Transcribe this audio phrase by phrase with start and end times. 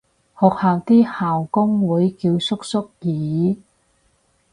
[0.33, 3.61] 學校啲校工會叫叔叔姨姨